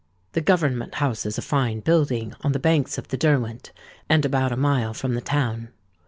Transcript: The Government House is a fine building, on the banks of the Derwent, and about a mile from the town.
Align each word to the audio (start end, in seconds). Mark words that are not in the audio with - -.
The 0.31 0.41
Government 0.41 0.95
House 0.95 1.27
is 1.27 1.37
a 1.37 1.43
fine 1.43 1.81
building, 1.81 2.33
on 2.41 2.53
the 2.53 2.59
banks 2.59 2.97
of 2.97 3.09
the 3.09 3.17
Derwent, 3.17 3.71
and 4.09 4.25
about 4.25 4.51
a 4.51 4.57
mile 4.57 4.95
from 4.95 5.13
the 5.13 5.21
town. 5.21 5.69